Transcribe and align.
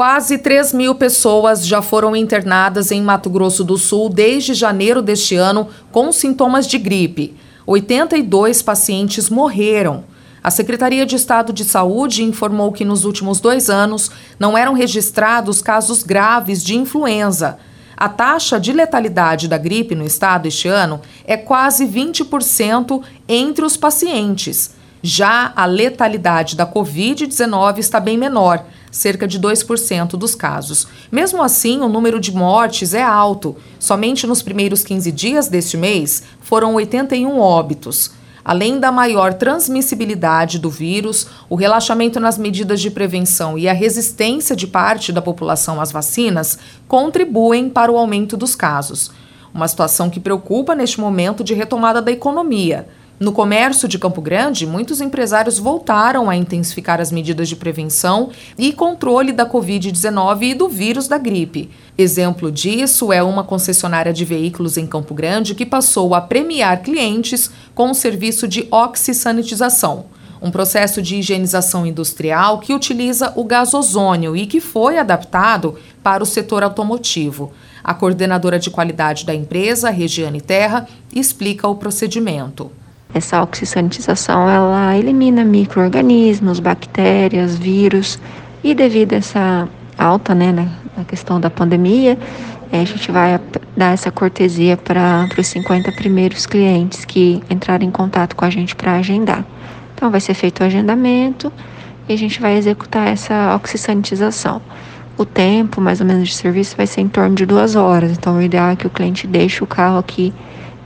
Quase 0.00 0.38
3 0.38 0.72
mil 0.72 0.94
pessoas 0.94 1.66
já 1.66 1.82
foram 1.82 2.16
internadas 2.16 2.90
em 2.90 3.02
Mato 3.02 3.28
Grosso 3.28 3.62
do 3.62 3.76
Sul 3.76 4.08
desde 4.08 4.54
janeiro 4.54 5.02
deste 5.02 5.36
ano 5.36 5.68
com 5.92 6.10
sintomas 6.10 6.66
de 6.66 6.78
gripe. 6.78 7.36
82 7.66 8.62
pacientes 8.62 9.28
morreram. 9.28 10.04
A 10.42 10.50
Secretaria 10.50 11.04
de 11.04 11.16
Estado 11.16 11.52
de 11.52 11.64
Saúde 11.64 12.24
informou 12.24 12.72
que 12.72 12.82
nos 12.82 13.04
últimos 13.04 13.40
dois 13.40 13.68
anos 13.68 14.10
não 14.38 14.56
eram 14.56 14.72
registrados 14.72 15.60
casos 15.60 16.02
graves 16.02 16.64
de 16.64 16.74
influenza. 16.74 17.58
A 17.94 18.08
taxa 18.08 18.58
de 18.58 18.72
letalidade 18.72 19.48
da 19.48 19.58
gripe 19.58 19.94
no 19.94 20.06
estado 20.06 20.48
este 20.48 20.66
ano 20.66 21.02
é 21.26 21.36
quase 21.36 21.86
20% 21.86 23.02
entre 23.28 23.66
os 23.66 23.76
pacientes. 23.76 24.70
Já 25.02 25.52
a 25.54 25.66
letalidade 25.66 26.56
da 26.56 26.66
Covid-19 26.66 27.78
está 27.78 28.00
bem 28.00 28.16
menor, 28.16 28.64
cerca 28.90 29.26
de 29.26 29.38
2% 29.38 30.10
dos 30.10 30.34
casos. 30.34 30.86
Mesmo 31.10 31.42
assim, 31.42 31.80
o 31.80 31.88
número 31.88 32.18
de 32.18 32.32
mortes 32.32 32.94
é 32.94 33.02
alto. 33.02 33.56
Somente 33.78 34.26
nos 34.26 34.42
primeiros 34.42 34.82
15 34.82 35.12
dias 35.12 35.48
deste 35.48 35.76
mês 35.76 36.22
foram 36.40 36.74
81 36.74 37.38
óbitos. 37.38 38.10
Além 38.44 38.80
da 38.80 38.90
maior 38.90 39.34
transmissibilidade 39.34 40.58
do 40.58 40.70
vírus, 40.70 41.26
o 41.48 41.54
relaxamento 41.54 42.18
nas 42.18 42.38
medidas 42.38 42.80
de 42.80 42.90
prevenção 42.90 43.58
e 43.58 43.68
a 43.68 43.72
resistência 43.72 44.56
de 44.56 44.66
parte 44.66 45.12
da 45.12 45.20
população 45.20 45.80
às 45.80 45.92
vacinas 45.92 46.58
contribuem 46.88 47.68
para 47.68 47.92
o 47.92 47.98
aumento 47.98 48.36
dos 48.36 48.54
casos. 48.54 49.10
Uma 49.52 49.68
situação 49.68 50.08
que 50.08 50.20
preocupa 50.20 50.74
neste 50.74 51.00
momento 51.00 51.44
de 51.44 51.54
retomada 51.54 52.00
da 52.00 52.10
economia. 52.10 52.88
No 53.20 53.32
comércio 53.32 53.86
de 53.86 53.98
Campo 53.98 54.22
Grande, 54.22 54.66
muitos 54.66 54.98
empresários 55.02 55.58
voltaram 55.58 56.30
a 56.30 56.34
intensificar 56.34 57.02
as 57.02 57.12
medidas 57.12 57.50
de 57.50 57.54
prevenção 57.54 58.30
e 58.56 58.72
controle 58.72 59.30
da 59.30 59.44
Covid-19 59.44 60.42
e 60.42 60.54
do 60.54 60.70
vírus 60.70 61.06
da 61.06 61.18
gripe. 61.18 61.68
Exemplo 61.98 62.50
disso 62.50 63.12
é 63.12 63.22
uma 63.22 63.44
concessionária 63.44 64.10
de 64.10 64.24
veículos 64.24 64.78
em 64.78 64.86
Campo 64.86 65.12
Grande 65.12 65.54
que 65.54 65.66
passou 65.66 66.14
a 66.14 66.20
premiar 66.22 66.82
clientes 66.82 67.50
com 67.74 67.90
o 67.90 67.94
serviço 67.94 68.48
de 68.48 68.66
oxisanitização 68.70 70.06
um 70.42 70.50
processo 70.50 71.02
de 71.02 71.16
higienização 71.16 71.84
industrial 71.84 72.60
que 72.60 72.72
utiliza 72.72 73.30
o 73.36 73.44
gás 73.44 73.74
ozônio 73.74 74.34
e 74.34 74.46
que 74.46 74.58
foi 74.58 74.96
adaptado 74.96 75.78
para 76.02 76.22
o 76.22 76.26
setor 76.26 76.62
automotivo. 76.62 77.52
A 77.84 77.92
coordenadora 77.92 78.58
de 78.58 78.70
qualidade 78.70 79.26
da 79.26 79.34
empresa, 79.34 79.90
Regiane 79.90 80.40
Terra, 80.40 80.88
explica 81.14 81.68
o 81.68 81.76
procedimento. 81.76 82.70
Essa 83.12 83.42
oxisanitização 83.42 84.48
ela 84.48 84.96
elimina 84.96 85.44
micro-organismos, 85.44 86.60
bactérias, 86.60 87.56
vírus 87.56 88.18
e 88.62 88.74
devido 88.74 89.14
a 89.14 89.16
essa 89.16 89.68
alta, 89.98 90.34
né, 90.34 90.52
na 90.96 91.04
questão 91.04 91.40
da 91.40 91.50
pandemia, 91.50 92.16
a 92.72 92.84
gente 92.84 93.10
vai 93.10 93.40
dar 93.76 93.92
essa 93.92 94.12
cortesia 94.12 94.76
para 94.76 95.28
os 95.36 95.46
50 95.48 95.90
primeiros 95.92 96.46
clientes 96.46 97.04
que 97.04 97.42
entrarem 97.50 97.88
em 97.88 97.90
contato 97.90 98.36
com 98.36 98.44
a 98.44 98.50
gente 98.50 98.76
para 98.76 98.94
agendar. 98.94 99.44
Então 99.94 100.10
vai 100.10 100.20
ser 100.20 100.34
feito 100.34 100.60
o 100.60 100.64
agendamento 100.64 101.52
e 102.08 102.12
a 102.12 102.16
gente 102.16 102.40
vai 102.40 102.56
executar 102.56 103.08
essa 103.08 103.54
oxisanitização. 103.56 104.62
O 105.18 105.24
tempo, 105.24 105.80
mais 105.80 106.00
ou 106.00 106.06
menos, 106.06 106.28
de 106.28 106.34
serviço 106.34 106.76
vai 106.76 106.86
ser 106.86 107.02
em 107.02 107.08
torno 107.08 107.34
de 107.34 107.44
duas 107.44 107.76
horas. 107.76 108.12
Então, 108.12 108.38
o 108.38 108.42
ideal 108.42 108.70
é 108.70 108.76
que 108.76 108.86
o 108.86 108.90
cliente 108.90 109.26
deixe 109.26 109.62
o 109.62 109.66
carro 109.66 109.98
aqui 109.98 110.32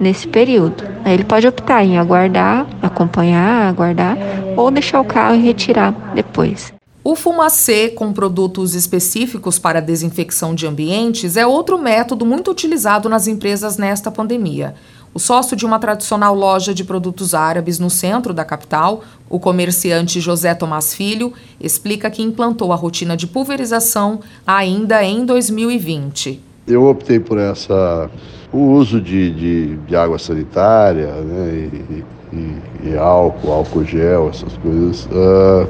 nesse 0.00 0.26
período. 0.26 0.82
Ele 1.04 1.22
pode 1.22 1.46
optar 1.46 1.84
em 1.84 1.98
aguardar, 1.98 2.66
acompanhar, 2.82 3.68
aguardar 3.68 4.16
ou 4.56 4.70
deixar 4.70 5.00
o 5.00 5.04
carro 5.04 5.36
e 5.36 5.42
retirar 5.42 5.92
depois. 6.14 6.72
O 7.02 7.14
fumacê 7.14 7.88
com 7.88 8.12
produtos 8.12 8.74
específicos 8.74 9.58
para 9.58 9.80
desinfecção 9.80 10.54
de 10.54 10.66
ambientes 10.66 11.36
é 11.36 11.46
outro 11.46 11.78
método 11.78 12.26
muito 12.26 12.50
utilizado 12.50 13.08
nas 13.08 13.26
empresas 13.26 13.78
nesta 13.78 14.10
pandemia. 14.10 14.74
O 15.12 15.18
sócio 15.18 15.56
de 15.56 15.66
uma 15.66 15.78
tradicional 15.78 16.34
loja 16.34 16.72
de 16.72 16.84
produtos 16.84 17.34
árabes 17.34 17.78
no 17.78 17.90
centro 17.90 18.32
da 18.32 18.44
capital, 18.44 19.02
o 19.28 19.40
comerciante 19.40 20.20
José 20.20 20.54
Tomás 20.54 20.94
Filho, 20.94 21.32
explica 21.58 22.10
que 22.10 22.22
implantou 22.22 22.72
a 22.72 22.76
rotina 22.76 23.16
de 23.16 23.26
pulverização 23.26 24.20
ainda 24.46 25.02
em 25.02 25.24
2020. 25.24 26.49
Eu 26.70 26.86
optei 26.86 27.18
por 27.18 27.38
essa 27.38 28.08
o 28.52 28.58
uso 28.58 29.00
de, 29.00 29.30
de, 29.30 29.76
de 29.76 29.96
água 29.96 30.18
sanitária 30.18 31.06
né, 31.06 31.70
e, 31.72 32.04
e, 32.32 32.90
e, 32.90 32.96
álcool, 32.96 33.52
álcool 33.52 33.84
gel, 33.84 34.28
essas 34.28 34.56
coisas. 34.58 35.06
Uh, 35.06 35.68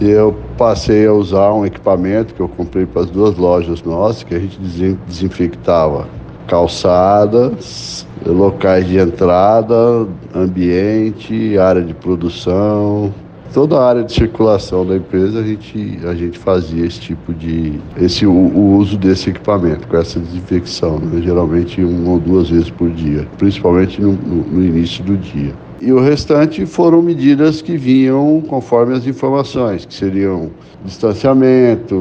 eu 0.00 0.36
passei 0.58 1.06
a 1.06 1.12
usar 1.12 1.52
um 1.52 1.64
equipamento 1.64 2.34
que 2.34 2.40
eu 2.40 2.48
comprei 2.48 2.86
para 2.86 3.02
as 3.02 3.10
duas 3.10 3.36
lojas 3.36 3.82
nossas, 3.82 4.24
que 4.24 4.34
a 4.34 4.38
gente 4.38 4.58
desinfectava 5.06 6.08
calçadas, 6.48 8.06
locais 8.26 8.86
de 8.86 8.98
entrada, 8.98 10.06
ambiente, 10.34 11.56
área 11.56 11.82
de 11.82 11.94
produção, 11.94 13.14
toda 13.52 13.78
a 13.78 13.88
área 13.88 14.02
de 14.02 14.12
circulação 14.12 14.84
da 14.86 14.96
empresa 14.96 15.40
a 15.40 15.42
gente, 15.42 15.98
a 16.04 16.14
gente 16.14 16.38
fazia 16.38 16.86
esse 16.86 17.00
tipo 17.00 17.32
de 17.34 17.78
esse 17.96 18.26
o, 18.26 18.32
o 18.32 18.76
uso 18.76 18.96
desse 18.96 19.30
equipamento 19.30 19.86
com 19.86 19.96
essa 19.96 20.18
desinfecção, 20.18 20.98
né? 20.98 21.20
geralmente 21.22 21.82
uma 21.82 22.12
ou 22.12 22.20
duas 22.20 22.50
vezes 22.50 22.70
por 22.70 22.90
dia, 22.90 23.26
principalmente 23.38 24.00
no, 24.00 24.12
no, 24.12 24.44
no 24.44 24.64
início 24.64 25.04
do 25.04 25.16
dia. 25.16 25.52
E 25.84 25.92
o 25.92 25.98
restante 25.98 26.64
foram 26.64 27.02
medidas 27.02 27.60
que 27.60 27.76
vinham 27.76 28.40
conforme 28.46 28.94
as 28.94 29.04
informações, 29.04 29.84
que 29.84 29.92
seriam 29.92 30.48
distanciamento, 30.84 31.96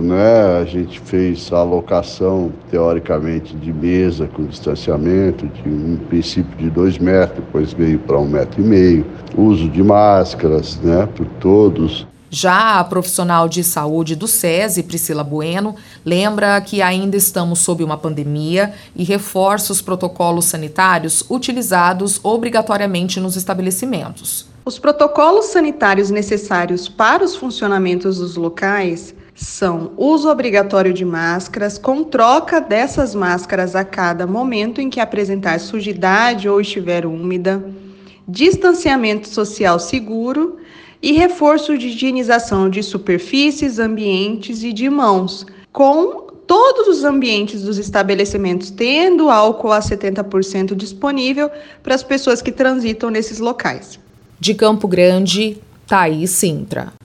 né? 0.00 0.58
A 0.58 0.64
gente 0.64 0.98
fez 0.98 1.52
a 1.52 1.58
alocação, 1.58 2.50
teoricamente, 2.70 3.54
de 3.54 3.74
mesa 3.74 4.26
com 4.26 4.44
distanciamento, 4.44 5.46
de 5.48 5.68
um 5.68 5.98
princípio 6.08 6.56
de 6.56 6.70
dois 6.70 6.96
metros, 6.96 7.44
depois 7.44 7.74
veio 7.74 7.98
para 7.98 8.18
um 8.18 8.26
metro 8.26 8.58
e 8.58 8.64
meio, 8.64 9.04
uso 9.36 9.68
de 9.68 9.82
máscaras, 9.82 10.80
né, 10.82 11.06
por 11.14 11.26
todos. 11.40 12.06
Já 12.32 12.78
a 12.78 12.84
profissional 12.84 13.48
de 13.48 13.64
saúde 13.64 14.14
do 14.14 14.28
SESI, 14.28 14.84
Priscila 14.84 15.24
Bueno, 15.24 15.74
lembra 16.04 16.60
que 16.60 16.80
ainda 16.80 17.16
estamos 17.16 17.58
sob 17.58 17.82
uma 17.82 17.98
pandemia 17.98 18.72
e 18.94 19.02
reforça 19.02 19.72
os 19.72 19.82
protocolos 19.82 20.44
sanitários 20.44 21.24
utilizados 21.28 22.20
obrigatoriamente 22.22 23.18
nos 23.18 23.34
estabelecimentos. 23.34 24.48
Os 24.64 24.78
protocolos 24.78 25.46
sanitários 25.46 26.08
necessários 26.10 26.88
para 26.88 27.24
os 27.24 27.34
funcionamentos 27.34 28.18
dos 28.18 28.36
locais 28.36 29.12
são 29.34 29.90
uso 29.96 30.28
obrigatório 30.30 30.92
de 30.92 31.04
máscaras, 31.04 31.78
com 31.78 32.04
troca 32.04 32.60
dessas 32.60 33.12
máscaras 33.12 33.74
a 33.74 33.82
cada 33.84 34.24
momento 34.24 34.80
em 34.80 34.88
que 34.88 35.00
apresentar 35.00 35.58
sujidade 35.58 36.48
ou 36.48 36.60
estiver 36.60 37.06
úmida, 37.06 37.64
distanciamento 38.28 39.26
social 39.26 39.80
seguro 39.80 40.60
e 41.02 41.12
reforço 41.12 41.76
de 41.78 41.88
higienização 41.88 42.68
de 42.68 42.82
superfícies, 42.82 43.78
ambientes 43.78 44.62
e 44.62 44.72
de 44.72 44.88
mãos, 44.90 45.46
com 45.72 46.28
todos 46.46 46.88
os 46.88 47.04
ambientes 47.04 47.62
dos 47.62 47.78
estabelecimentos 47.78 48.70
tendo 48.70 49.30
álcool 49.30 49.72
a 49.72 49.78
70% 49.78 50.74
disponível 50.74 51.48
para 51.82 51.94
as 51.94 52.02
pessoas 52.02 52.42
que 52.42 52.50
transitam 52.50 53.08
nesses 53.08 53.38
locais. 53.38 54.00
De 54.38 54.54
Campo 54.54 54.88
Grande, 54.88 55.58
Thaís 55.86 56.30
Sintra. 56.30 56.92